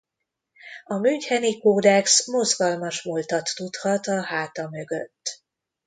A 0.83 0.95
Müncheni 0.97 1.59
kódex 1.61 2.25
mozgalmas 2.27 3.03
múltat 3.03 3.51
tudhat 3.55 4.07
a 4.07 4.21
háta 4.23 4.67
mögött. 4.69 5.41